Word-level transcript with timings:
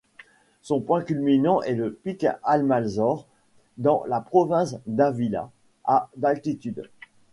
Son 0.63 0.81
point 0.81 1.03
culminant 1.03 1.61
est 1.61 1.75
le 1.75 1.93
pic 1.93 2.25
Almanzor, 2.43 3.27
dans 3.77 4.03
la 4.07 4.19
province 4.19 4.79
d'Ávila, 4.87 5.51
à 5.85 6.09
d'altitude. 6.17 6.89